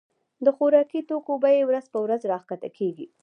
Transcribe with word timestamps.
د 0.45 0.47
خوراکي 0.55 1.01
توکو 1.09 1.33
بيي 1.43 1.63
ورځ 1.65 1.85
په 1.93 1.99
ورځ 2.05 2.21
را 2.31 2.37
کښته 2.41 2.69
کيږي. 2.77 3.07